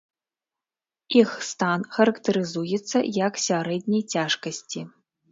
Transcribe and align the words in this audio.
Іх 1.19 1.29
стан 1.49 1.83
характарызуецца 1.97 2.97
як 3.27 3.33
сярэдняй 3.47 4.03
цяжкасці. 4.15 4.81